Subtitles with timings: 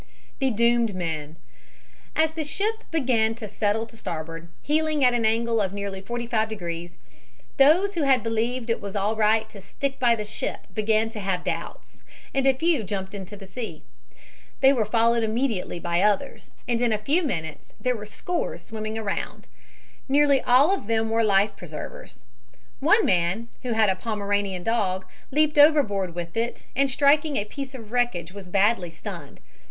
[0.39, 1.35] THE DOOMED MEN
[2.15, 6.25] As the ship began to settle to starboard, heeling at an angle of nearly forty
[6.25, 6.97] five degrees,
[7.57, 11.19] those who had believed it was all right to stick by the ship began to
[11.19, 12.01] have doubts,
[12.33, 13.83] and a few jumped into the sea.
[14.61, 18.97] They were followed immediately by others, and in a few minutes there were scores swimming
[18.97, 19.47] around.
[20.09, 22.17] Nearly all of them wore life preservers.
[22.79, 27.75] One man, who had a Pomeranian dog, leaped overboard with it and striking a piece
[27.75, 29.39] of wreckage was badly stunned.